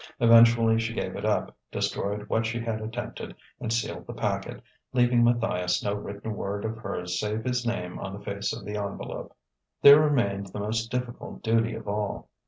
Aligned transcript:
Eventually 0.19 0.79
she 0.79 0.95
gave 0.95 1.15
it 1.15 1.25
up: 1.25 1.55
destroyed 1.71 2.27
what 2.27 2.43
she 2.47 2.59
had 2.59 2.81
attempted, 2.81 3.35
and 3.59 3.71
sealed 3.71 4.07
the 4.07 4.15
packet, 4.15 4.63
leaving 4.93 5.23
Matthias 5.23 5.83
no 5.83 5.93
written 5.93 6.33
word 6.35 6.65
of 6.65 6.77
hers 6.79 7.19
save 7.19 7.43
his 7.43 7.67
name 7.67 7.99
on 7.99 8.13
the 8.13 8.25
face 8.25 8.51
of 8.51 8.65
the 8.65 8.77
envelope. 8.77 9.37
There 9.83 10.01
remained 10.01 10.47
the 10.47 10.59
most 10.59 10.89
difficult 10.89 11.43
duty 11.43 11.75
of 11.75 11.87
all. 11.87 12.29